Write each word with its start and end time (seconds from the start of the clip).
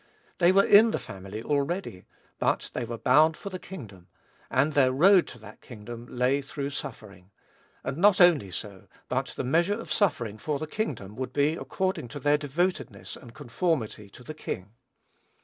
They 0.39 0.51
were 0.51 0.63
in 0.65 0.89
the 0.89 0.97
family 0.97 1.43
already; 1.43 2.07
but 2.39 2.71
they 2.73 2.85
were 2.85 2.97
bound 2.97 3.37
for 3.37 3.51
the 3.51 3.59
kingdom; 3.59 4.07
and 4.49 4.73
their 4.73 4.91
road 4.91 5.27
to 5.27 5.37
that 5.37 5.61
kingdom 5.61 6.07
lay 6.07 6.41
through 6.41 6.71
suffering; 6.71 7.29
and 7.83 7.97
not 7.99 8.19
only 8.19 8.49
so, 8.49 8.87
but 9.09 9.27
the 9.37 9.43
measure 9.43 9.79
of 9.79 9.93
suffering 9.93 10.39
for 10.39 10.57
the 10.57 10.65
kingdom 10.65 11.15
would 11.17 11.33
be 11.33 11.53
according 11.53 12.07
to 12.07 12.19
their 12.19 12.39
devotedness 12.39 13.15
and 13.15 13.35
conformity 13.35 14.09
to 14.09 14.23
the 14.23 14.33
King. 14.33 14.71